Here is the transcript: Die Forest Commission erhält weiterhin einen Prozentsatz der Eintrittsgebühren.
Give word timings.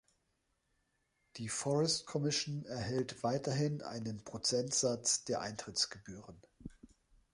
Die 1.37 1.47
Forest 1.47 2.07
Commission 2.07 2.65
erhält 2.65 3.21
weiterhin 3.21 3.83
einen 3.83 4.23
Prozentsatz 4.23 5.25
der 5.25 5.41
Eintrittsgebühren. 5.41 6.41